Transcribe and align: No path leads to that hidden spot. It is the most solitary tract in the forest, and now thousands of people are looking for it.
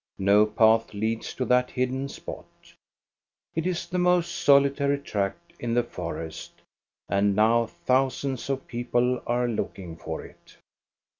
No 0.17 0.47
path 0.47 0.95
leads 0.95 1.35
to 1.35 1.45
that 1.45 1.69
hidden 1.69 2.09
spot. 2.09 2.47
It 3.53 3.67
is 3.67 3.85
the 3.85 3.99
most 3.99 4.31
solitary 4.33 4.97
tract 4.97 5.53
in 5.59 5.75
the 5.75 5.83
forest, 5.83 6.53
and 7.07 7.35
now 7.35 7.67
thousands 7.67 8.49
of 8.49 8.65
people 8.65 9.21
are 9.27 9.47
looking 9.47 9.95
for 9.95 10.25
it. 10.25 10.57